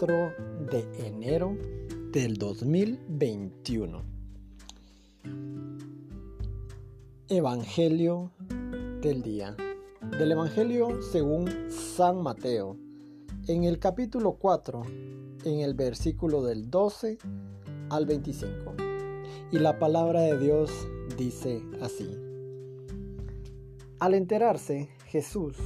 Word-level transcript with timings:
4 0.00 0.34
de 0.70 1.06
enero 1.06 1.58
del 2.10 2.38
2021. 2.38 4.02
Evangelio 7.28 8.30
del 9.02 9.20
día. 9.20 9.54
Del 10.18 10.32
Evangelio 10.32 11.02
según 11.02 11.50
San 11.70 12.22
Mateo. 12.22 12.78
En 13.46 13.64
el 13.64 13.78
capítulo 13.78 14.38
4, 14.40 14.84
en 15.44 15.60
el 15.60 15.74
versículo 15.74 16.44
del 16.44 16.70
12 16.70 17.18
al 17.90 18.06
25. 18.06 18.76
Y 19.52 19.58
la 19.58 19.78
palabra 19.78 20.22
de 20.22 20.38
Dios 20.38 20.70
dice 21.18 21.62
así. 21.82 22.08
Al 23.98 24.14
enterarse 24.14 24.88
Jesús 25.08 25.58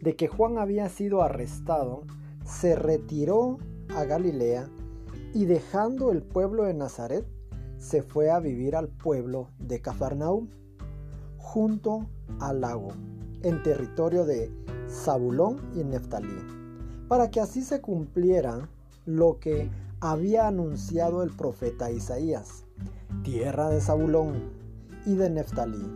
de 0.00 0.14
que 0.14 0.28
Juan 0.28 0.56
había 0.56 0.88
sido 0.88 1.22
arrestado, 1.22 2.04
se 2.50 2.74
retiró 2.74 3.58
a 3.94 4.04
Galilea 4.04 4.68
y 5.32 5.44
dejando 5.44 6.10
el 6.10 6.22
pueblo 6.22 6.64
de 6.64 6.74
Nazaret, 6.74 7.24
se 7.78 8.02
fue 8.02 8.30
a 8.30 8.40
vivir 8.40 8.76
al 8.76 8.88
pueblo 8.88 9.48
de 9.58 9.80
Cafarnaúm, 9.80 10.48
junto 11.38 12.06
al 12.40 12.60
lago, 12.60 12.88
en 13.42 13.62
territorio 13.62 14.24
de 14.24 14.52
Zabulón 14.88 15.56
y 15.74 15.84
Neftalí, 15.84 16.36
para 17.08 17.30
que 17.30 17.40
así 17.40 17.62
se 17.62 17.80
cumpliera 17.80 18.68
lo 19.06 19.38
que 19.38 19.70
había 20.00 20.48
anunciado 20.48 21.22
el 21.22 21.30
profeta 21.30 21.90
Isaías, 21.90 22.64
tierra 23.22 23.70
de 23.70 23.80
Zabulón 23.80 24.34
y 25.06 25.14
de 25.14 25.30
Neftalí, 25.30 25.86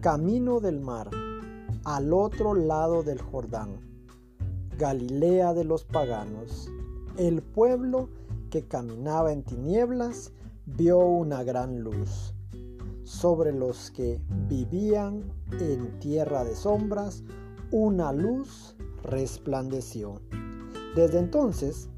camino 0.00 0.60
del 0.60 0.80
mar, 0.80 1.08
al 1.84 2.12
otro 2.12 2.54
lado 2.54 3.02
del 3.02 3.22
Jordán 3.22 3.89
Galilea 4.80 5.52
de 5.52 5.64
los 5.64 5.84
paganos. 5.84 6.70
El 7.18 7.42
pueblo 7.42 8.08
que 8.48 8.64
caminaba 8.64 9.30
en 9.30 9.42
tinieblas 9.42 10.32
vio 10.64 11.00
una 11.00 11.44
gran 11.44 11.80
luz. 11.80 12.32
Sobre 13.04 13.52
los 13.52 13.90
que 13.90 14.22
vivían 14.48 15.22
en 15.60 15.98
tierra 15.98 16.44
de 16.44 16.56
sombras, 16.56 17.22
una 17.70 18.10
luz 18.14 18.74
resplandeció. 19.02 20.22
Desde 20.96 21.18
entonces 21.18 21.90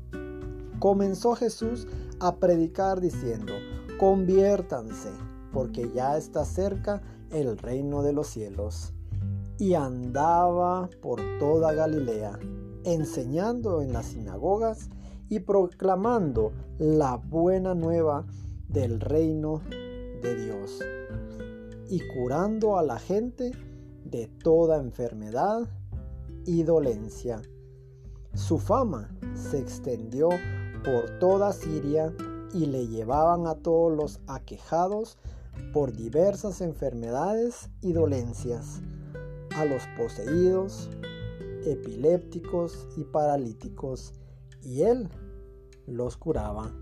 comenzó 0.81 1.37
Jesús 1.37 1.87
a 2.19 2.35
predicar 2.35 3.01
diciendo, 3.01 3.53
conviértanse, 4.01 5.11
porque 5.53 5.89
ya 5.95 6.17
está 6.17 6.45
cerca 6.45 7.01
el 7.31 7.57
reino 7.59 8.03
de 8.03 8.13
los 8.13 8.27
cielos. 8.27 8.93
Y 9.57 9.75
andaba 9.75 10.91
por 11.01 11.21
toda 11.39 11.73
Galilea 11.75 12.41
enseñando 12.85 13.83
en 13.83 13.93
las 13.93 14.07
sinagogas 14.07 14.89
y 15.29 15.41
proclamando 15.41 16.53
la 16.79 17.17
buena 17.17 17.75
nueva 17.75 18.27
del 18.69 19.01
reino 19.01 19.61
de 20.23 20.37
Dios 20.37 20.81
y 21.89 22.01
curando 22.15 22.79
a 22.79 22.83
la 22.83 22.99
gente 22.99 23.53
de 24.05 24.27
toda 24.27 24.79
enfermedad 24.79 25.69
y 26.45 26.63
dolencia. 26.63 27.43
Su 28.35 28.59
fama 28.59 29.11
se 29.35 29.59
extendió 29.59 30.31
por 30.85 31.19
toda 31.19 31.53
Siria 31.53 32.13
y 32.53 32.67
le 32.67 32.87
llevaban 32.89 33.47
a 33.47 33.55
todos 33.55 33.97
los 33.97 34.21
aquejados 34.27 35.19
por 35.73 35.93
diversas 35.93 36.61
enfermedades 36.61 37.71
y 37.81 37.93
dolencias, 37.93 38.81
a 39.57 39.65
los 39.65 39.83
poseídos, 39.99 40.89
epilépticos 41.67 42.89
y 42.97 43.05
paralíticos, 43.05 44.15
y 44.63 44.83
él 44.83 45.09
los 45.87 46.17
curaba. 46.17 46.73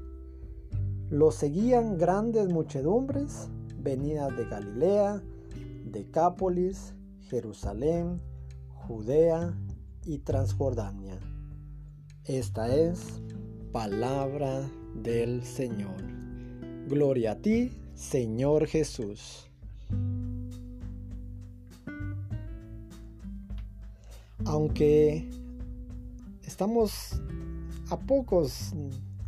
Los 1.09 1.35
seguían 1.35 1.99
grandes 1.99 2.49
muchedumbres 2.49 3.49
venidas 3.79 4.37
de 4.37 4.45
Galilea, 4.45 5.23
Decápolis, 5.85 6.95
Jerusalén, 7.29 8.21
Judea 8.69 9.59
y 10.05 10.19
Transjordania. 10.19 11.19
Esta 12.25 12.75
es 12.75 13.23
palabra 13.73 14.71
del 14.95 15.43
Señor. 15.43 16.03
Gloria 16.89 17.33
a 17.33 17.37
ti, 17.37 17.73
Señor 17.95 18.67
Jesús. 18.67 19.50
Aunque 24.45 25.29
estamos 26.45 27.21
a 27.91 27.99
pocos, 27.99 28.73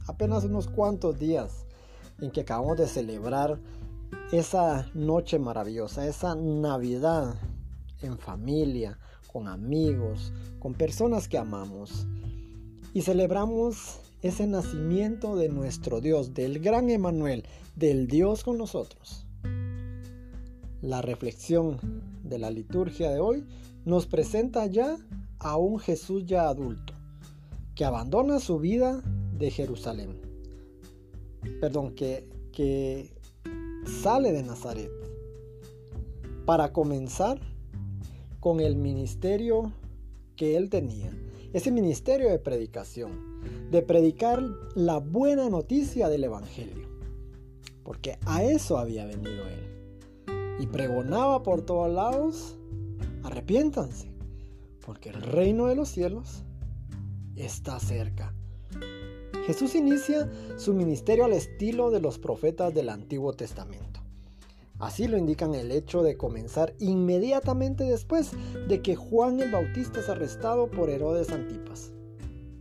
apenas 0.06 0.44
unos 0.44 0.68
cuantos 0.68 1.18
días 1.18 1.66
en 2.20 2.30
que 2.30 2.42
acabamos 2.42 2.78
de 2.78 2.86
celebrar 2.86 3.58
esa 4.32 4.88
noche 4.94 5.38
maravillosa, 5.38 6.06
esa 6.06 6.34
Navidad 6.34 7.34
en 8.00 8.18
familia, 8.18 8.98
con 9.32 9.48
amigos, 9.48 10.32
con 10.58 10.74
personas 10.74 11.28
que 11.28 11.38
amamos. 11.38 12.06
Y 12.94 13.02
celebramos 13.02 14.00
ese 14.20 14.46
nacimiento 14.46 15.36
de 15.36 15.48
nuestro 15.48 16.00
Dios, 16.00 16.34
del 16.34 16.60
gran 16.60 16.90
Emanuel, 16.90 17.44
del 17.74 18.06
Dios 18.06 18.44
con 18.44 18.58
nosotros. 18.58 19.26
La 20.82 21.00
reflexión 21.00 21.78
de 22.24 22.40
la 22.40 22.50
liturgia 22.50 23.08
de 23.10 23.20
hoy 23.20 23.44
nos 23.84 24.06
presenta 24.06 24.66
ya 24.66 24.96
a 25.38 25.56
un 25.56 25.78
Jesús 25.78 26.26
ya 26.26 26.48
adulto, 26.48 26.94
que 27.76 27.84
abandona 27.84 28.40
su 28.40 28.58
vida 28.58 29.00
de 29.38 29.52
Jerusalén. 29.52 30.20
Perdón, 31.60 31.94
que, 31.94 32.28
que 32.50 33.12
sale 34.02 34.32
de 34.32 34.42
Nazaret 34.42 34.90
para 36.46 36.72
comenzar 36.72 37.38
con 38.40 38.58
el 38.58 38.74
ministerio 38.74 39.72
que 40.34 40.56
él 40.56 40.68
tenía. 40.68 41.16
Ese 41.52 41.70
ministerio 41.70 42.28
de 42.28 42.40
predicación, 42.40 43.40
de 43.70 43.82
predicar 43.82 44.42
la 44.74 44.98
buena 44.98 45.48
noticia 45.48 46.08
del 46.08 46.24
Evangelio. 46.24 46.88
Porque 47.84 48.18
a 48.26 48.42
eso 48.42 48.78
había 48.78 49.06
venido 49.06 49.46
él. 49.46 49.71
Y 50.58 50.66
pregonaba 50.66 51.42
por 51.42 51.62
todos 51.62 51.92
lados 51.92 52.56
arrepiéntanse, 53.22 54.12
porque 54.84 55.10
el 55.10 55.22
reino 55.22 55.66
de 55.66 55.76
los 55.76 55.88
cielos 55.88 56.44
está 57.36 57.78
cerca. 57.80 58.34
Jesús 59.46 59.74
inicia 59.74 60.30
su 60.56 60.72
ministerio 60.72 61.24
al 61.24 61.32
estilo 61.32 61.90
de 61.90 62.00
los 62.00 62.18
profetas 62.18 62.72
del 62.72 62.88
Antiguo 62.88 63.32
Testamento. 63.32 64.00
Así 64.78 65.06
lo 65.06 65.16
indican 65.16 65.54
el 65.54 65.70
hecho 65.70 66.02
de 66.02 66.16
comenzar 66.16 66.74
inmediatamente 66.78 67.84
después 67.84 68.32
de 68.68 68.82
que 68.82 68.96
Juan 68.96 69.40
el 69.40 69.52
Bautista 69.52 70.00
es 70.00 70.08
arrestado 70.08 70.70
por 70.70 70.90
Herodes 70.90 71.30
Antipas, 71.30 71.92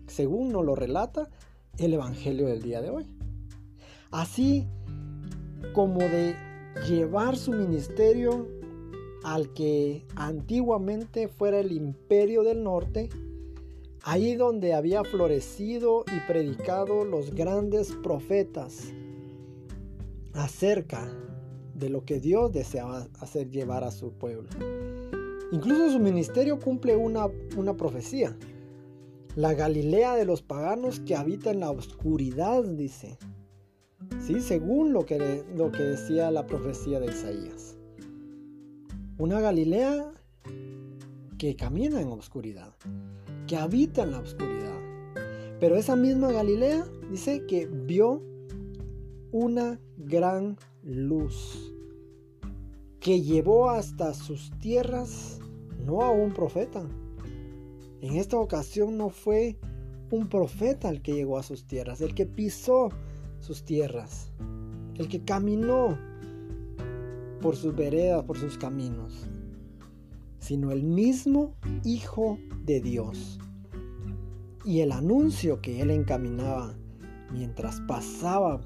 según 0.07 0.51
nos 0.51 0.65
lo 0.65 0.75
relata 0.75 1.29
el 1.77 1.93
Evangelio 1.93 2.47
del 2.47 2.61
día 2.61 2.81
de 2.81 2.89
hoy. 2.89 3.07
Así 4.11 4.67
como 5.73 5.99
de 5.99 6.35
llevar 6.87 7.37
su 7.37 7.51
ministerio 7.51 8.47
al 9.23 9.53
que 9.53 10.05
antiguamente 10.15 11.27
fuera 11.27 11.59
el 11.59 11.71
imperio 11.71 12.43
del 12.43 12.63
norte, 12.63 13.09
ahí 14.03 14.35
donde 14.35 14.73
había 14.73 15.03
florecido 15.03 16.05
y 16.07 16.31
predicado 16.31 17.05
los 17.05 17.33
grandes 17.33 17.91
profetas 18.03 18.93
acerca 20.33 21.11
de 21.75 21.89
lo 21.89 22.03
que 22.05 22.19
Dios 22.19 22.51
deseaba 22.51 23.07
hacer 23.19 23.49
llevar 23.49 23.83
a 23.83 23.91
su 23.91 24.11
pueblo. 24.13 24.49
Incluso 25.51 25.91
su 25.91 25.99
ministerio 25.99 26.59
cumple 26.59 26.95
una, 26.95 27.27
una 27.57 27.75
profecía. 27.75 28.37
La 29.35 29.53
Galilea 29.53 30.15
de 30.15 30.25
los 30.25 30.41
paganos 30.41 30.99
que 31.01 31.15
habita 31.15 31.51
en 31.51 31.59
la 31.59 31.71
oscuridad, 31.71 32.63
dice. 32.63 33.17
Sí, 34.19 34.41
según 34.41 34.93
lo 34.93 35.05
que, 35.05 35.43
lo 35.55 35.71
que 35.71 35.83
decía 35.83 36.31
la 36.31 36.45
profecía 36.45 36.99
de 36.99 37.07
Isaías. 37.07 37.77
Una 39.17 39.39
Galilea 39.39 40.11
que 41.37 41.55
camina 41.55 42.01
en 42.01 42.09
oscuridad, 42.09 42.75
que 43.47 43.57
habita 43.57 44.03
en 44.03 44.11
la 44.11 44.19
oscuridad. 44.19 44.79
Pero 45.59 45.75
esa 45.75 45.95
misma 45.95 46.31
Galilea 46.31 46.85
dice 47.09 47.45
que 47.45 47.67
vio 47.67 48.21
una 49.31 49.79
gran 49.97 50.57
luz 50.83 51.73
que 52.99 53.21
llevó 53.21 53.69
hasta 53.69 54.13
sus 54.13 54.51
tierras 54.59 55.39
no 55.85 56.01
a 56.01 56.11
un 56.11 56.33
profeta. 56.33 56.87
En 58.01 58.15
esta 58.15 58.37
ocasión 58.37 58.97
no 58.97 59.09
fue 59.09 59.57
un 60.11 60.27
profeta 60.29 60.89
el 60.89 61.01
que 61.01 61.13
llegó 61.13 61.37
a 61.37 61.43
sus 61.43 61.65
tierras, 61.65 62.01
el 62.01 62.13
que 62.13 62.25
pisó 62.25 62.89
sus 63.41 63.63
tierras, 63.63 64.31
el 64.95 65.07
que 65.07 65.23
caminó 65.23 65.97
por 67.41 67.55
sus 67.55 67.75
veredas, 67.75 68.23
por 68.23 68.37
sus 68.37 68.57
caminos, 68.57 69.27
sino 70.39 70.71
el 70.71 70.83
mismo 70.83 71.55
Hijo 71.83 72.37
de 72.65 72.79
Dios, 72.79 73.39
y 74.63 74.79
el 74.79 74.91
anuncio 74.91 75.59
que 75.59 75.81
él 75.81 75.89
encaminaba 75.89 76.75
mientras 77.33 77.81
pasaba 77.81 78.61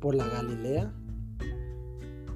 por 0.00 0.14
la 0.14 0.26
Galilea, 0.26 0.94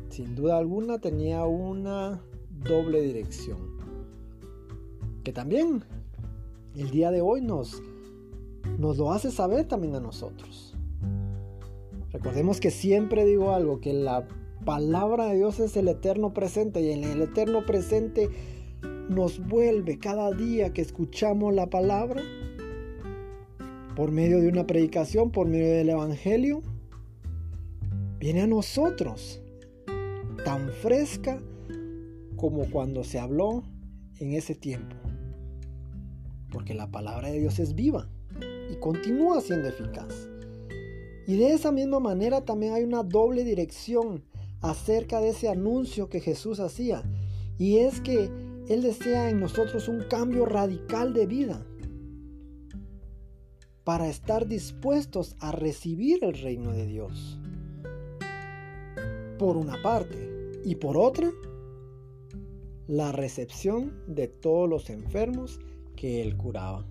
sin 0.09 0.35
duda 0.35 0.59
alguna 0.59 0.99
tenía 0.99 1.45
una 1.45 2.21
doble 2.69 3.01
dirección. 3.01 3.59
Que 5.23 5.33
también 5.33 5.85
el 6.75 6.91
día 6.91 7.11
de 7.13 7.21
hoy 7.21 7.41
nos, 7.41 7.81
nos 8.79 8.99
lo 8.99 9.13
hace 9.13 9.31
saber 9.31 9.69
también 9.69 9.95
a 9.95 10.01
nosotros. 10.01 10.72
Recordemos 12.13 12.61
que 12.61 12.71
siempre 12.71 13.25
digo 13.25 13.55
algo, 13.55 13.81
que 13.81 13.93
la 13.93 14.29
palabra 14.65 15.27
de 15.27 15.37
Dios 15.37 15.61
es 15.61 15.77
el 15.77 15.89
eterno 15.89 16.33
presente 16.33 16.81
y 16.83 16.93
en 16.93 17.05
el 17.05 17.23
eterno 17.23 17.65
presente 17.67 18.29
nos 19.09 19.45
vuelve 19.47 19.99
cada 19.99 20.31
día 20.31 20.73
que 20.73 20.83
escuchamos 20.83 21.55
la 21.55 21.69
palabra 21.69 22.23
por 23.97 24.11
medio 24.11 24.41
de 24.41 24.49
una 24.49 24.67
predicación, 24.67 25.31
por 25.31 25.47
medio 25.47 25.75
del 25.75 25.91
Evangelio, 25.91 26.63
viene 28.19 28.43
a 28.43 28.47
nosotros 28.47 29.43
tan 30.45 30.71
fresca 30.71 31.41
como 32.37 32.71
cuando 32.71 33.05
se 33.05 33.19
habló 33.19 33.65
en 34.19 34.33
ese 34.33 34.55
tiempo. 34.55 34.97
Porque 36.51 36.75
la 36.75 36.91
palabra 36.91 37.29
de 37.31 37.41
Dios 37.41 37.59
es 37.59 37.75
viva 37.75 38.09
y 38.71 38.77
continúa 38.77 39.41
siendo 39.41 39.69
eficaz. 39.69 40.32
Y 41.27 41.37
de 41.37 41.53
esa 41.53 41.71
misma 41.71 42.01
manera 42.01 42.45
también 42.45 42.75
hay 42.75 42.83
una 42.83 43.03
doble 43.03 43.45
dirección 43.45 44.25
acerca 44.61 45.21
de 45.21 45.31
ese 45.31 45.49
anuncio 45.49 46.09
que 46.09 46.21
Jesús 46.21 46.61
hacía. 46.61 47.03
Y 47.59 47.79
es 47.79 48.01
que 48.01 48.31
Él 48.69 48.83
desea 48.83 49.31
en 49.31 49.41
nosotros 49.41 49.89
un 49.89 50.05
cambio 50.09 50.47
radical 50.47 51.13
de 51.13 51.27
vida 51.27 51.67
para 53.85 54.09
estar 54.09 54.47
dispuestos 54.47 55.37
a 55.41 55.53
recibir 55.53 56.25
el 56.25 56.35
reino 56.35 56.73
de 56.73 56.87
Dios. 56.87 57.39
Por 59.39 59.57
una 59.57 59.81
parte. 59.83 60.31
Y 60.65 60.77
por 60.77 60.97
otra, 60.97 61.29
la 62.87 63.11
recepción 63.11 63.93
de 64.07 64.29
todos 64.29 64.69
los 64.69 64.91
enfermos 64.91 65.59
que 65.97 66.23
Él 66.23 66.37
curaba. 66.37 66.87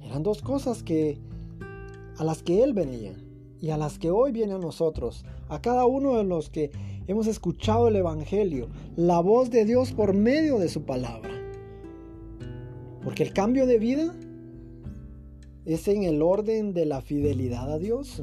Eran 0.00 0.24
dos 0.24 0.42
cosas 0.42 0.82
que 0.82 1.18
a 2.22 2.24
las 2.24 2.44
que 2.44 2.62
Él 2.62 2.72
venía 2.72 3.14
y 3.60 3.70
a 3.70 3.76
las 3.76 3.98
que 3.98 4.12
hoy 4.12 4.30
viene 4.30 4.52
a 4.52 4.58
nosotros, 4.58 5.24
a 5.48 5.60
cada 5.60 5.86
uno 5.86 6.18
de 6.18 6.22
los 6.22 6.50
que 6.50 6.70
hemos 7.08 7.26
escuchado 7.26 7.88
el 7.88 7.96
Evangelio, 7.96 8.68
la 8.94 9.18
voz 9.18 9.50
de 9.50 9.64
Dios 9.64 9.90
por 9.90 10.14
medio 10.14 10.60
de 10.60 10.68
su 10.68 10.84
palabra. 10.84 11.32
Porque 13.02 13.24
el 13.24 13.32
cambio 13.32 13.66
de 13.66 13.80
vida 13.80 14.14
es 15.64 15.88
en 15.88 16.04
el 16.04 16.22
orden 16.22 16.74
de 16.74 16.86
la 16.86 17.00
fidelidad 17.00 17.72
a 17.72 17.80
Dios. 17.80 18.22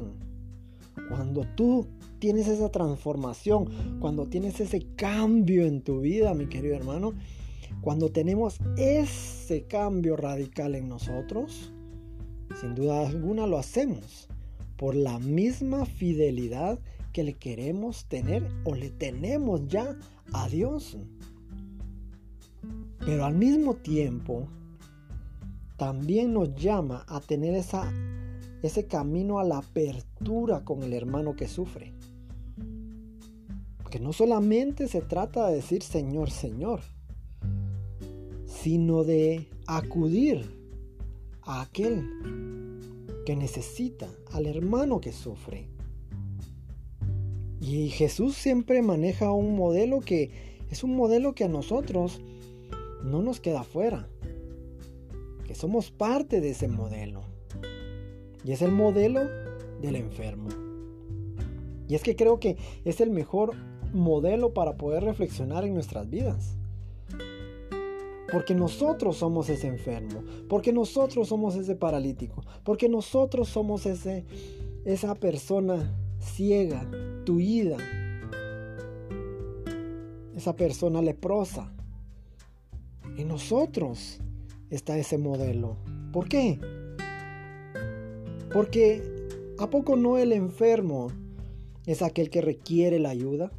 Cuando 1.10 1.44
tú 1.54 1.86
tienes 2.20 2.48
esa 2.48 2.70
transformación, 2.70 3.98
cuando 4.00 4.28
tienes 4.28 4.60
ese 4.60 4.80
cambio 4.96 5.66
en 5.66 5.82
tu 5.82 6.00
vida, 6.00 6.32
mi 6.32 6.46
querido 6.46 6.74
hermano, 6.74 7.12
cuando 7.82 8.10
tenemos 8.10 8.60
ese 8.78 9.66
cambio 9.66 10.16
radical 10.16 10.74
en 10.74 10.88
nosotros, 10.88 11.70
sin 12.58 12.74
duda 12.74 13.06
alguna 13.06 13.46
lo 13.46 13.58
hacemos 13.58 14.28
por 14.76 14.94
la 14.94 15.18
misma 15.18 15.84
fidelidad 15.84 16.78
que 17.12 17.22
le 17.22 17.34
queremos 17.34 18.06
tener 18.06 18.48
o 18.64 18.74
le 18.74 18.90
tenemos 18.90 19.66
ya 19.68 19.96
a 20.32 20.48
Dios. 20.48 20.96
Pero 23.00 23.24
al 23.24 23.34
mismo 23.34 23.74
tiempo, 23.74 24.48
también 25.76 26.34
nos 26.34 26.54
llama 26.54 27.04
a 27.08 27.20
tener 27.20 27.54
ese 28.62 28.86
camino 28.86 29.38
a 29.38 29.44
la 29.44 29.58
apertura 29.58 30.64
con 30.64 30.82
el 30.82 30.92
hermano 30.92 31.34
que 31.36 31.48
sufre. 31.48 31.92
Porque 33.78 33.98
no 33.98 34.12
solamente 34.12 34.88
se 34.88 35.00
trata 35.00 35.48
de 35.48 35.56
decir 35.56 35.82
Señor, 35.82 36.30
Señor, 36.30 36.80
sino 38.46 39.04
de 39.04 39.48
acudir 39.66 40.59
a 41.50 41.62
aquel 41.62 42.08
que 43.26 43.36
necesita, 43.36 44.08
al 44.32 44.46
hermano 44.46 45.00
que 45.00 45.12
sufre. 45.12 45.68
Y 47.60 47.90
Jesús 47.90 48.34
siempre 48.34 48.82
maneja 48.82 49.32
un 49.32 49.56
modelo 49.56 50.00
que 50.00 50.30
es 50.70 50.84
un 50.84 50.96
modelo 50.96 51.34
que 51.34 51.44
a 51.44 51.48
nosotros 51.48 52.20
no 53.04 53.22
nos 53.22 53.40
queda 53.40 53.64
fuera 53.64 54.08
que 55.50 55.56
somos 55.56 55.90
parte 55.90 56.40
de 56.40 56.50
ese 56.50 56.68
modelo. 56.68 57.22
Y 58.44 58.52
es 58.52 58.62
el 58.62 58.70
modelo 58.70 59.22
del 59.82 59.96
enfermo. 59.96 60.48
Y 61.88 61.96
es 61.96 62.04
que 62.04 62.14
creo 62.14 62.38
que 62.38 62.56
es 62.84 63.00
el 63.00 63.10
mejor 63.10 63.56
modelo 63.92 64.54
para 64.54 64.76
poder 64.76 65.02
reflexionar 65.02 65.64
en 65.64 65.74
nuestras 65.74 66.08
vidas. 66.08 66.56
Porque 68.32 68.54
nosotros 68.54 69.16
somos 69.16 69.48
ese 69.48 69.66
enfermo, 69.66 70.22
porque 70.48 70.72
nosotros 70.72 71.28
somos 71.28 71.56
ese 71.56 71.74
paralítico, 71.74 72.42
porque 72.64 72.88
nosotros 72.88 73.48
somos 73.48 73.86
ese, 73.86 74.24
esa 74.84 75.14
persona 75.14 75.92
ciega, 76.20 76.88
tuida, 77.24 77.76
esa 80.36 80.54
persona 80.54 81.02
leprosa. 81.02 81.72
En 83.16 83.28
nosotros 83.28 84.20
está 84.70 84.96
ese 84.96 85.18
modelo. 85.18 85.76
¿Por 86.12 86.28
qué? 86.28 86.58
Porque 88.52 89.02
¿a 89.58 89.68
poco 89.68 89.96
no 89.96 90.18
el 90.18 90.32
enfermo 90.32 91.08
es 91.86 92.02
aquel 92.02 92.30
que 92.30 92.40
requiere 92.40 92.98
la 92.98 93.10
ayuda? 93.10 93.50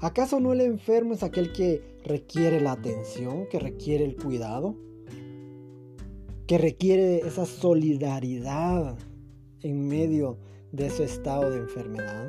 ¿Acaso 0.00 0.40
no 0.40 0.52
el 0.52 0.62
enfermo 0.62 1.12
es 1.14 1.22
aquel 1.22 1.52
que 1.52 1.82
requiere 2.04 2.60
la 2.60 2.72
atención, 2.72 3.46
que 3.48 3.58
requiere 3.58 4.04
el 4.04 4.16
cuidado? 4.16 4.76
Que 6.46 6.58
requiere 6.58 7.18
esa 7.18 7.46
solidaridad 7.46 8.96
en 9.62 9.88
medio 9.88 10.38
de 10.72 10.86
ese 10.86 11.04
estado 11.04 11.50
de 11.50 11.58
enfermedad? 11.58 12.28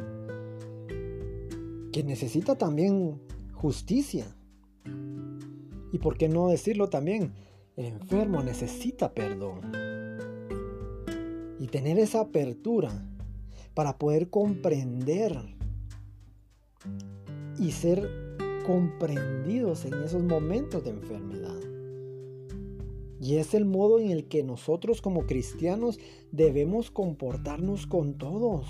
Que 1.92 2.04
necesita 2.04 2.58
también 2.58 3.22
justicia. 3.54 4.36
Y 5.92 6.00
por 6.00 6.18
qué 6.18 6.30
no 6.30 6.48
decirlo 6.48 6.90
también, 6.90 7.34
el 7.76 7.86
enfermo 7.86 8.44
necesita 8.44 9.14
perdón. 9.14 9.72
Y 11.60 11.68
tener 11.68 12.00
esa 12.00 12.22
apertura 12.22 12.92
para 13.74 13.98
poder 13.98 14.30
comprender 14.30 15.38
y 17.60 17.72
ser 17.72 18.10
comprendidos 18.66 19.86
en 19.86 19.94
esos 20.04 20.24
momentos 20.24 20.84
de 20.84 20.92
enfermedad. 20.92 21.60
Y 23.20 23.36
es 23.36 23.54
el 23.54 23.66
modo 23.66 24.00
en 24.00 24.10
el 24.10 24.26
que 24.26 24.44
nosotros 24.44 25.02
como 25.02 25.28
cristianos 25.28 26.00
debemos 26.32 26.90
comportarnos 26.90 27.86
con 27.86 28.16
todos. 28.16 28.66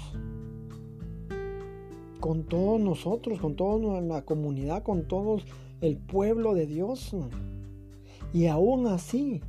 Con 2.20 2.44
todos 2.44 2.80
nosotros, 2.80 3.40
con 3.40 3.56
toda 3.56 4.02
la 4.02 4.26
comunidad, 4.26 4.84
con 4.84 5.08
todo 5.08 5.38
el 5.80 5.98
pueblo 5.98 6.54
de 6.54 6.68
Dios. 6.68 7.16
Y 8.34 8.48
aún 8.48 8.88
así, 8.88 9.42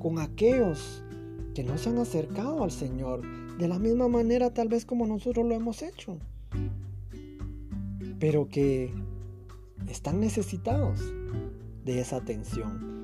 con 0.00 0.18
aquellos 0.18 1.04
que 1.54 1.62
no 1.62 1.78
se 1.78 1.90
han 1.90 1.98
acercado 1.98 2.64
al 2.64 2.72
Señor, 2.72 3.22
de 3.58 3.68
la 3.68 3.78
misma 3.78 4.08
manera 4.08 4.52
tal 4.52 4.68
vez 4.68 4.84
como 4.84 5.06
nosotros 5.06 5.46
lo 5.46 5.54
hemos 5.54 5.82
hecho, 5.82 6.18
pero 8.18 8.48
que 8.48 8.92
están 9.90 10.20
necesitados 10.20 11.00
de 11.84 12.00
esa 12.00 12.16
atención. 12.16 13.00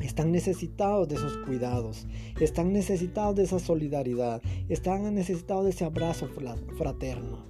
Están 0.00 0.32
necesitados 0.32 1.08
de 1.08 1.16
esos 1.16 1.36
cuidados, 1.38 2.06
están 2.40 2.72
necesitados 2.72 3.36
de 3.36 3.44
esa 3.44 3.58
solidaridad, 3.58 4.42
están 4.68 5.14
necesitados 5.14 5.64
de 5.64 5.70
ese 5.70 5.84
abrazo 5.84 6.28
fraterno. 6.76 7.44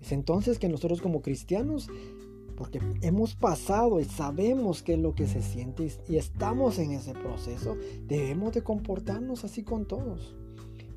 Es 0.00 0.12
entonces 0.12 0.58
que 0.58 0.68
nosotros 0.68 1.00
como 1.00 1.20
cristianos 1.20 1.88
porque 2.56 2.80
hemos 3.02 3.36
pasado 3.36 4.00
y 4.00 4.04
sabemos 4.04 4.82
qué 4.82 4.94
es 4.94 4.98
lo 4.98 5.14
que 5.14 5.28
se 5.28 5.42
siente 5.42 5.92
y 6.08 6.16
estamos 6.16 6.80
en 6.80 6.90
ese 6.90 7.12
proceso, 7.12 7.76
debemos 8.08 8.52
de 8.52 8.62
comportarnos 8.62 9.44
así 9.44 9.62
con 9.62 9.86
todos. 9.86 10.34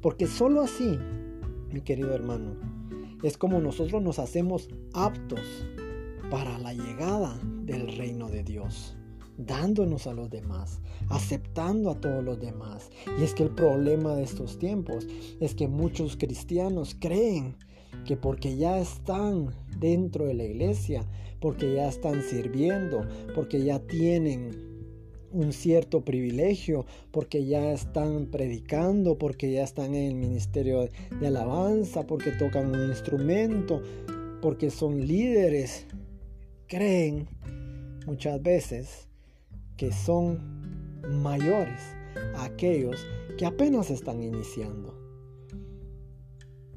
Porque 0.01 0.25
solo 0.25 0.61
así, 0.61 0.97
mi 1.71 1.81
querido 1.81 2.15
hermano, 2.15 2.55
es 3.21 3.37
como 3.37 3.59
nosotros 3.59 4.01
nos 4.01 4.17
hacemos 4.17 4.69
aptos 4.93 5.41
para 6.31 6.57
la 6.57 6.73
llegada 6.73 7.37
del 7.65 7.97
reino 7.97 8.29
de 8.29 8.41
Dios, 8.41 8.95
dándonos 9.37 10.07
a 10.07 10.13
los 10.13 10.29
demás, 10.29 10.79
aceptando 11.09 11.91
a 11.91 11.99
todos 11.99 12.23
los 12.23 12.39
demás. 12.39 12.89
Y 13.19 13.23
es 13.23 13.33
que 13.33 13.43
el 13.43 13.49
problema 13.49 14.15
de 14.15 14.23
estos 14.23 14.57
tiempos 14.57 15.05
es 15.41 15.53
que 15.53 15.67
muchos 15.67 16.15
cristianos 16.15 16.95
creen 16.97 17.57
que 18.05 18.15
porque 18.15 18.55
ya 18.55 18.79
están 18.79 19.53
dentro 19.77 20.25
de 20.25 20.33
la 20.33 20.45
iglesia, 20.45 21.05
porque 21.41 21.73
ya 21.73 21.89
están 21.89 22.21
sirviendo, 22.23 23.05
porque 23.35 23.61
ya 23.65 23.79
tienen 23.79 24.51
un 25.33 25.51
cierto 25.51 26.05
privilegio, 26.05 26.85
porque 27.11 27.45
ya 27.45 27.73
están 27.73 28.27
predicando, 28.27 29.17
porque 29.17 29.51
ya 29.51 29.63
están 29.63 29.95
en 29.95 30.11
el 30.11 30.15
ministerio 30.15 30.87
de 31.19 31.27
alabanza, 31.27 32.07
porque 32.07 32.31
tocan 32.31 32.73
un 32.73 32.87
instrumento, 32.87 33.81
porque 34.41 34.69
son 34.69 35.05
líderes, 35.05 35.87
creen 36.71 37.27
muchas 38.05 38.41
veces 38.41 39.09
que 39.75 39.91
son 39.91 40.39
mayores 41.21 41.81
a 42.37 42.45
aquellos 42.45 43.05
que 43.37 43.45
apenas 43.45 43.91
están 43.91 44.23
iniciando. 44.23 44.97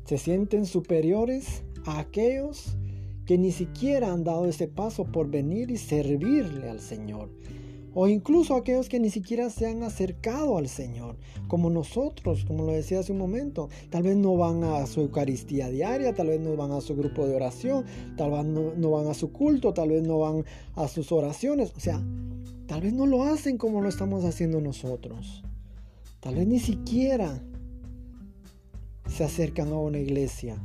Se 0.04 0.18
sienten 0.18 0.66
superiores 0.66 1.62
a 1.86 2.00
aquellos 2.00 2.76
que 3.24 3.38
ni 3.38 3.52
siquiera 3.52 4.12
han 4.12 4.24
dado 4.24 4.46
ese 4.46 4.66
paso 4.66 5.04
por 5.04 5.30
venir 5.30 5.70
y 5.70 5.76
servirle 5.76 6.68
al 6.68 6.80
Señor 6.80 7.30
o 7.94 8.08
incluso 8.08 8.56
aquellos 8.56 8.88
que 8.88 8.98
ni 8.98 9.08
siquiera 9.08 9.50
se 9.50 9.66
han 9.66 9.82
acercado 9.84 10.58
al 10.58 10.68
Señor, 10.68 11.16
como 11.46 11.70
nosotros, 11.70 12.44
como 12.44 12.64
lo 12.64 12.72
decía 12.72 13.00
hace 13.00 13.12
un 13.12 13.18
momento. 13.18 13.68
Tal 13.90 14.02
vez 14.02 14.16
no 14.16 14.36
van 14.36 14.64
a 14.64 14.84
su 14.86 15.02
Eucaristía 15.02 15.68
diaria, 15.68 16.12
tal 16.12 16.28
vez 16.28 16.40
no 16.40 16.56
van 16.56 16.72
a 16.72 16.80
su 16.80 16.96
grupo 16.96 17.26
de 17.26 17.36
oración, 17.36 17.84
tal 18.16 18.32
vez 18.32 18.44
no, 18.44 18.90
van 18.90 19.06
a 19.06 19.14
su 19.14 19.32
culto, 19.32 19.72
tal 19.72 19.90
vez 19.90 20.02
no 20.02 20.18
van 20.18 20.44
a 20.74 20.88
sus 20.88 21.12
oraciones. 21.12 21.72
O 21.76 21.80
sea, 21.80 22.02
tal 22.66 22.80
vez 22.80 22.92
no 22.92 23.06
lo 23.06 23.22
hacen 23.22 23.58
como 23.58 23.80
lo 23.80 23.88
estamos 23.88 24.24
haciendo 24.24 24.60
nosotros. 24.60 25.44
Tal 26.18 26.34
vez 26.34 26.48
ni 26.48 26.58
siquiera 26.58 27.40
se 29.06 29.22
acercan 29.22 29.68
a 29.68 29.78
una 29.78 29.98
iglesia. 29.98 30.56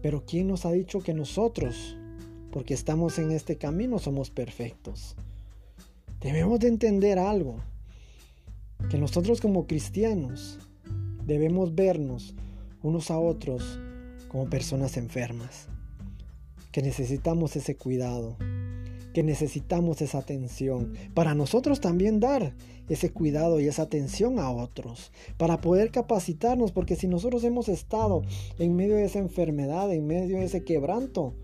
Pero 0.00 0.24
¿quién 0.24 0.46
nos 0.46 0.64
ha 0.64 0.70
dicho 0.70 1.00
que 1.00 1.12
nosotros, 1.12 1.98
porque 2.52 2.72
estamos 2.72 3.18
en 3.18 3.32
este 3.32 3.58
camino, 3.58 3.98
somos 3.98 4.30
perfectos? 4.30 5.16
Debemos 6.20 6.58
de 6.60 6.68
entender 6.68 7.18
algo, 7.18 7.60
que 8.90 8.98
nosotros 8.98 9.40
como 9.40 9.66
cristianos 9.66 10.58
debemos 11.24 11.74
vernos 11.74 12.34
unos 12.82 13.10
a 13.10 13.18
otros 13.18 13.78
como 14.28 14.50
personas 14.50 14.96
enfermas, 14.96 15.68
que 16.72 16.82
necesitamos 16.82 17.54
ese 17.56 17.76
cuidado, 17.76 18.36
que 19.14 19.22
necesitamos 19.22 20.02
esa 20.02 20.18
atención, 20.18 20.92
para 21.14 21.34
nosotros 21.34 21.80
también 21.80 22.20
dar 22.20 22.54
ese 22.88 23.10
cuidado 23.10 23.60
y 23.60 23.66
esa 23.66 23.82
atención 23.82 24.38
a 24.38 24.50
otros, 24.50 25.12
para 25.36 25.60
poder 25.60 25.90
capacitarnos, 25.90 26.72
porque 26.72 26.96
si 26.96 27.06
nosotros 27.06 27.44
hemos 27.44 27.68
estado 27.68 28.22
en 28.58 28.74
medio 28.74 28.96
de 28.96 29.04
esa 29.04 29.18
enfermedad, 29.18 29.92
en 29.92 30.06
medio 30.06 30.38
de 30.38 30.44
ese 30.44 30.64
quebranto, 30.64 31.34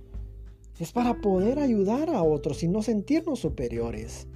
es 0.81 0.93
para 0.93 1.21
poder 1.21 1.59
ayudar 1.59 2.11
a 2.11 2.23
otros 2.23 2.63
y 2.63 2.69
no 2.69 2.83
sentirnos 2.83 3.41
superiores. 3.41 4.27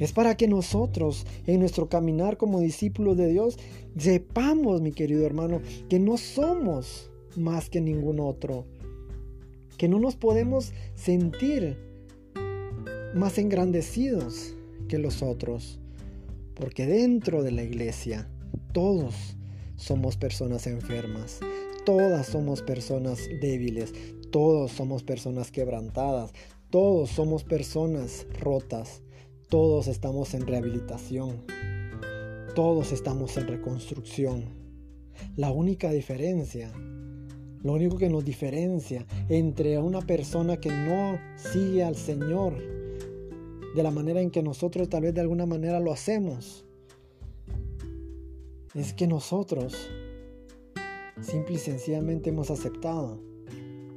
Es 0.00 0.12
para 0.12 0.34
que 0.36 0.48
nosotros 0.48 1.26
en 1.46 1.60
nuestro 1.60 1.90
caminar 1.90 2.38
como 2.38 2.60
discípulos 2.60 3.18
de 3.18 3.28
Dios 3.28 3.58
sepamos, 3.98 4.80
mi 4.80 4.92
querido 4.92 5.26
hermano, 5.26 5.60
que 5.90 6.00
no 6.00 6.16
somos 6.16 7.10
más 7.36 7.68
que 7.68 7.82
ningún 7.82 8.18
otro. 8.18 8.64
Que 9.76 9.88
no 9.88 10.00
nos 10.00 10.16
podemos 10.16 10.72
sentir 10.94 11.76
más 13.14 13.36
engrandecidos 13.36 14.56
que 14.88 14.98
los 14.98 15.22
otros. 15.22 15.78
Porque 16.54 16.86
dentro 16.86 17.42
de 17.42 17.52
la 17.52 17.62
iglesia 17.62 18.26
todos 18.72 19.36
somos 19.76 20.16
personas 20.16 20.66
enfermas. 20.66 21.40
Todas 21.84 22.26
somos 22.26 22.62
personas 22.62 23.28
débiles. 23.40 23.92
Todos 24.30 24.72
somos 24.72 25.02
personas 25.02 25.50
quebrantadas. 25.50 26.32
Todos 26.70 27.10
somos 27.10 27.44
personas 27.44 28.26
rotas. 28.38 29.02
Todos 29.50 29.88
estamos 29.88 30.32
en 30.34 30.46
rehabilitación. 30.46 31.42
Todos 32.54 32.92
estamos 32.92 33.36
en 33.36 33.48
reconstrucción. 33.48 34.44
La 35.34 35.50
única 35.50 35.90
diferencia, 35.90 36.70
lo 37.64 37.72
único 37.72 37.98
que 37.98 38.08
nos 38.08 38.24
diferencia 38.24 39.04
entre 39.28 39.76
una 39.78 40.02
persona 40.02 40.58
que 40.58 40.70
no 40.70 41.18
sigue 41.34 41.82
al 41.82 41.96
Señor 41.96 42.54
de 43.74 43.82
la 43.82 43.90
manera 43.90 44.20
en 44.20 44.30
que 44.30 44.40
nosotros 44.40 44.88
tal 44.88 45.02
vez 45.02 45.14
de 45.14 45.22
alguna 45.22 45.46
manera 45.46 45.80
lo 45.80 45.92
hacemos, 45.92 46.64
es 48.76 48.92
que 48.92 49.08
nosotros 49.08 49.90
simple 51.20 51.56
y 51.56 51.58
sencillamente 51.58 52.30
hemos 52.30 52.52
aceptado 52.52 53.20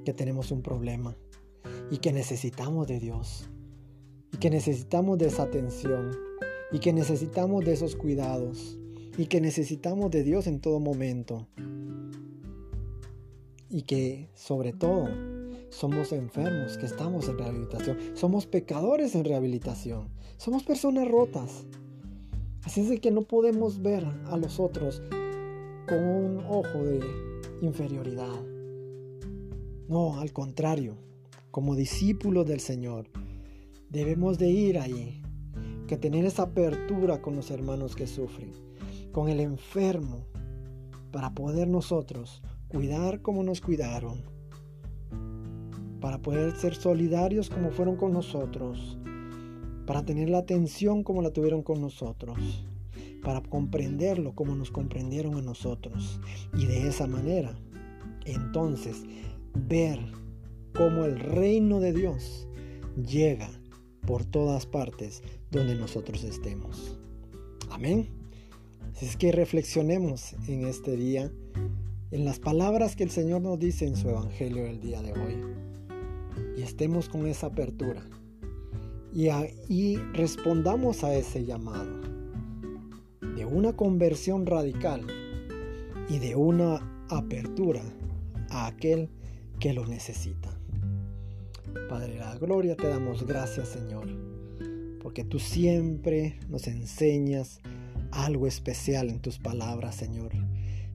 que 0.04 0.14
tenemos 0.14 0.50
un 0.50 0.64
problema 0.64 1.16
y 1.92 2.00
que 2.00 2.12
necesitamos 2.12 2.88
de 2.88 3.00
Dios 3.00 3.52
y 4.34 4.38
que 4.38 4.50
necesitamos 4.50 5.18
de 5.20 5.28
esa 5.28 5.44
atención 5.44 6.12
y 6.72 6.80
que 6.80 6.92
necesitamos 6.92 7.64
de 7.64 7.74
esos 7.74 7.96
cuidados 7.96 8.78
y 9.18 9.28
que 9.28 9.40
necesitamos 9.40 10.10
de 10.12 10.24
Dios 10.24 10.48
en 10.48 10.60
todo 10.60 10.80
momento 10.80 11.48
y 13.70 13.84
que 13.84 14.30
sobre 14.34 14.74
todo 14.74 15.08
somos 15.70 16.12
enfermos, 16.12 16.78
que 16.78 16.86
estamos 16.86 17.28
en 17.28 17.38
rehabilitación, 17.38 17.98
somos 18.16 18.46
pecadores 18.46 19.16
en 19.16 19.24
rehabilitación, 19.24 20.10
somos 20.38 20.64
personas 20.64 21.08
rotas. 21.08 21.66
Así 22.64 22.82
es 22.82 22.90
de 22.90 23.00
que 23.00 23.12
no 23.12 23.24
podemos 23.24 23.82
ver 23.82 24.06
a 24.26 24.38
los 24.38 24.60
otros 24.60 25.02
con 25.88 26.04
un 26.04 26.38
ojo 26.48 26.84
de 26.84 27.00
inferioridad. 27.62 28.42
No, 29.90 30.20
al 30.20 30.32
contrario, 30.32 30.96
como 31.52 31.76
discípulos 31.76 32.46
del 32.46 32.60
Señor, 32.60 33.10
Debemos 33.94 34.40
de 34.40 34.50
ir 34.50 34.80
ahí, 34.80 35.22
que 35.86 35.98
tener 35.98 36.26
esa 36.26 36.42
apertura 36.44 37.22
con 37.22 37.36
los 37.36 37.52
hermanos 37.52 37.96
que 37.96 38.08
sufren, 38.08 38.52
con 39.12 39.30
el 39.30 39.40
enfermo, 39.40 40.26
para 41.12 41.36
poder 41.36 41.68
nosotros 41.68 42.42
cuidar 42.70 43.22
como 43.22 43.44
nos 43.44 43.62
cuidaron, 43.62 44.24
para 46.02 46.18
poder 46.18 46.56
ser 46.56 46.74
solidarios 46.74 47.52
como 47.52 47.70
fueron 47.70 47.96
con 47.96 48.14
nosotros, 48.14 48.98
para 49.86 50.04
tener 50.04 50.28
la 50.28 50.40
atención 50.40 51.04
como 51.04 51.22
la 51.22 51.30
tuvieron 51.30 51.62
con 51.62 51.80
nosotros, 51.80 52.66
para 53.22 53.44
comprenderlo 53.44 54.34
como 54.34 54.56
nos 54.56 54.72
comprendieron 54.72 55.36
a 55.36 55.44
nosotros. 55.44 56.20
Y 56.58 56.66
de 56.66 56.88
esa 56.88 57.06
manera, 57.06 57.56
entonces, 58.26 59.04
ver 59.54 60.00
cómo 60.74 61.06
el 61.06 61.20
reino 61.20 61.80
de 61.80 61.94
Dios 61.94 62.48
llega 62.98 63.52
por 64.06 64.26
todas 64.26 64.66
partes 64.66 65.24
donde 65.52 65.76
nosotros 65.76 66.24
estemos. 66.24 66.98
Amén. 67.70 68.10
Así 68.92 69.06
es 69.06 69.18
que 69.18 69.32
reflexionemos 69.32 70.34
en 70.48 70.68
este 70.68 70.96
día, 70.96 71.32
en 72.12 72.26
las 72.26 72.40
palabras 72.40 72.96
que 72.96 73.04
el 73.04 73.10
Señor 73.10 73.42
nos 73.42 73.60
dice 73.60 73.88
en 73.88 73.96
su 73.96 74.10
Evangelio 74.10 74.66
el 74.66 74.80
día 74.80 75.02
de 75.02 75.14
hoy. 75.14 75.38
Y 76.58 76.62
estemos 76.62 77.10
con 77.10 77.26
esa 77.26 77.48
apertura. 77.48 78.08
Y, 79.12 79.30
y 79.68 79.98
respondamos 80.14 81.04
a 81.04 81.16
ese 81.16 81.46
llamado 81.46 82.02
de 83.36 83.46
una 83.46 83.74
conversión 83.74 84.46
radical 84.46 85.08
y 86.10 86.20
de 86.20 86.36
una 86.36 87.06
apertura 87.10 87.82
a 88.50 88.68
aquel 88.68 89.10
que 89.60 89.74
lo 89.74 89.86
necesita. 89.88 90.53
Padre 91.90 92.14
de 92.14 92.20
la 92.20 92.38
gloria, 92.38 92.76
te 92.76 92.88
damos 92.88 93.26
gracias 93.26 93.70
Señor, 93.70 94.08
porque 95.02 95.24
tú 95.24 95.40
siempre 95.40 96.40
nos 96.50 96.68
enseñas 96.68 97.60
algo 98.12 98.48
especial 98.48 99.10
en 99.10 99.20
tus 99.20 99.40
palabras, 99.40 99.96
Señor. 99.96 100.32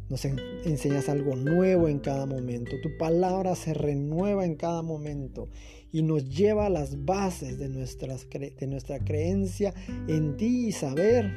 Nos 0.09 0.25
enseñas 0.25 1.11
algo 1.11 1.37
nuevo 1.37 1.89
en 1.89 1.99
cada 1.99 2.25
momento. 2.25 2.73
Tu 2.83 2.97
palabra 2.97 3.55
se 3.55 3.75
renueva 3.75 4.47
en 4.47 4.55
cada 4.55 4.81
momento 4.81 5.49
y 5.93 6.03
nos 6.03 6.29
lleva 6.29 6.67
a 6.67 6.71
las 6.71 7.05
bases 7.05 7.59
de, 7.59 7.69
nuestras 7.69 8.27
de 8.31 8.67
nuestra 8.67 8.99
creencia 9.01 9.75
en 10.07 10.37
ti 10.37 10.69
y 10.69 10.73
saber 10.73 11.31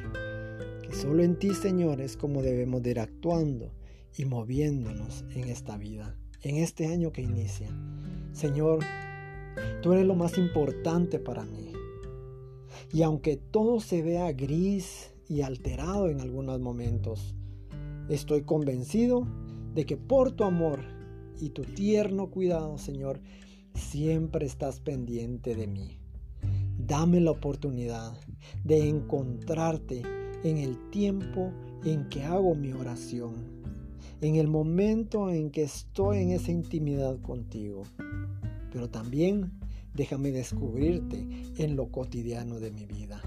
que 0.82 0.94
solo 0.94 1.22
en 1.22 1.38
ti, 1.38 1.52
Señor, 1.54 2.00
es 2.00 2.16
como 2.16 2.42
debemos 2.42 2.82
de 2.82 2.92
ir 2.92 3.00
actuando 3.00 3.72
y 4.16 4.24
moviéndonos 4.24 5.24
en 5.34 5.48
esta 5.48 5.76
vida, 5.76 6.16
en 6.42 6.56
este 6.56 6.86
año 6.86 7.12
que 7.12 7.22
inicia. 7.22 7.68
Señor, 8.32 8.80
Tú 9.82 9.92
eres 9.92 10.06
lo 10.06 10.14
más 10.14 10.38
importante 10.38 11.18
para 11.18 11.44
mí. 11.44 11.72
Y 12.92 13.02
aunque 13.02 13.36
todo 13.36 13.80
se 13.80 14.02
vea 14.02 14.32
gris 14.32 15.12
y 15.28 15.42
alterado 15.42 16.08
en 16.08 16.20
algunos 16.20 16.60
momentos, 16.60 17.34
estoy 18.08 18.42
convencido 18.42 19.26
de 19.74 19.84
que 19.84 19.96
por 19.96 20.32
tu 20.32 20.44
amor 20.44 20.80
y 21.40 21.50
tu 21.50 21.62
tierno 21.62 22.30
cuidado, 22.30 22.78
Señor, 22.78 23.20
siempre 23.74 24.46
estás 24.46 24.78
pendiente 24.78 25.56
de 25.56 25.66
mí. 25.66 25.98
Dame 26.78 27.20
la 27.20 27.32
oportunidad 27.32 28.12
de 28.64 28.88
encontrarte 28.88 30.02
en 30.44 30.58
el 30.58 30.90
tiempo 30.90 31.52
en 31.84 32.08
que 32.08 32.22
hago 32.22 32.54
mi 32.54 32.72
oración, 32.72 33.34
en 34.20 34.36
el 34.36 34.46
momento 34.46 35.30
en 35.30 35.50
que 35.50 35.62
estoy 35.62 36.18
en 36.18 36.30
esa 36.30 36.52
intimidad 36.52 37.20
contigo 37.20 37.82
pero 38.72 38.88
también 38.88 39.52
Déjame 39.94 40.30
descubrirte 40.30 41.26
en 41.58 41.76
lo 41.76 41.90
cotidiano 41.90 42.60
de 42.60 42.70
mi 42.70 42.86
vida 42.86 43.20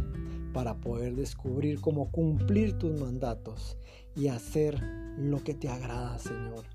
para 0.54 0.76
poder 0.76 1.16
descubrir 1.16 1.80
cómo 1.80 2.10
cumplir 2.12 2.78
tus 2.78 3.00
mandatos 3.00 3.78
y 4.16 4.30
hacer 4.30 4.82
lo 5.18 5.44
que 5.44 5.54
te 5.54 5.70
agrada, 5.70 6.18
Señor. 6.18 6.66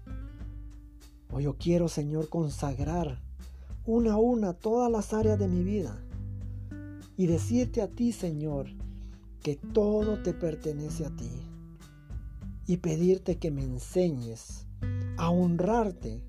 Hoy 1.32 1.44
yo 1.44 1.56
quiero, 1.56 1.88
Señor, 1.88 2.28
consagrar 2.28 3.20
una 3.84 4.12
a 4.12 4.16
una 4.16 4.52
todas 4.52 4.92
las 4.92 5.12
áreas 5.12 5.38
de 5.38 5.48
mi 5.48 5.64
vida 5.64 6.00
y 7.16 7.26
decirte 7.26 7.82
a 7.82 7.88
ti, 7.88 8.12
Señor, 8.12 8.66
que 9.42 9.56
todo 9.56 10.22
te 10.22 10.34
pertenece 10.34 11.06
a 11.06 11.10
ti 11.10 11.30
y 12.66 12.76
pedirte 12.76 13.38
que 13.38 13.50
me 13.50 13.62
enseñes 13.62 14.66
a 15.16 15.30
honrarte 15.30 16.22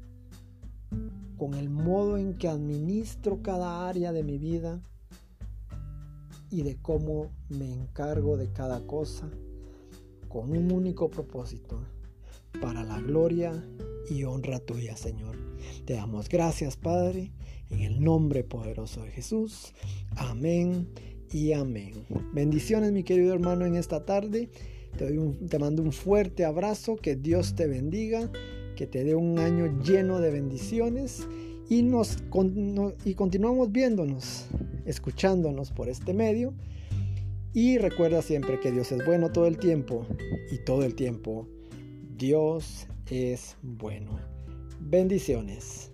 con 1.42 1.56
el 1.56 1.72
modo 1.72 2.20
en 2.20 2.36
que 2.36 2.48
administro 2.48 3.42
cada 3.42 3.90
área 3.90 4.12
de 4.12 4.22
mi 4.22 4.38
vida 4.38 4.80
y 6.52 6.62
de 6.62 6.78
cómo 6.80 7.32
me 7.50 7.74
encargo 7.74 8.38
de 8.38 8.54
cada 8.54 8.86
cosa 8.86 9.28
con 10.28 10.56
un 10.56 10.72
único 10.72 11.10
propósito, 11.10 11.82
para 12.62 12.84
la 12.84 13.02
gloria 13.02 13.68
y 14.08 14.24
honra 14.24 14.60
tuya, 14.60 14.96
Señor. 14.96 15.36
Te 15.86 15.96
damos 15.96 16.30
gracias, 16.30 16.78
Padre, 16.78 17.32
en 17.72 17.80
el 17.80 18.04
nombre 18.04 18.44
poderoso 18.44 19.02
de 19.02 19.10
Jesús. 19.10 19.74
Amén 20.18 20.90
y 21.32 21.54
amén. 21.54 22.06
Bendiciones, 22.36 22.92
mi 22.92 23.04
querido 23.04 23.34
hermano, 23.34 23.66
en 23.66 23.78
esta 23.78 24.06
tarde. 24.06 24.52
Te, 24.96 25.12
doy 25.12 25.34
te 25.50 25.58
mando 25.58 25.82
un 25.82 25.92
fuerte 25.92 26.46
abrazo, 26.46 26.98
que 26.98 27.16
Dios 27.16 27.56
te 27.56 27.66
bendiga, 27.66 28.30
que 28.76 28.88
te 28.88 29.04
dé 29.04 29.16
un 29.16 29.40
año 29.40 29.82
lleno 29.82 30.20
de 30.20 30.32
bendiciones 30.32 31.28
y, 31.70 31.84
nos, 31.84 32.18
y 33.06 33.14
continuamos 33.14 33.72
viéndonos, 33.72 34.48
escuchándonos 34.86 35.72
por 35.72 35.90
este 35.90 36.14
medio. 36.14 36.54
Y 37.54 37.78
recuerda 37.78 38.22
siempre 38.22 38.60
que 38.60 38.72
Dios 38.72 38.92
es 38.92 39.06
bueno 39.06 39.32
todo 39.32 39.46
el 39.48 39.58
tiempo 39.58 40.06
y 40.52 40.58
todo 40.64 40.84
el 40.84 40.96
tiempo 40.96 41.48
Dios 42.18 42.88
es 43.10 43.58
bueno. 43.62 44.20
Bendiciones. 44.80 45.92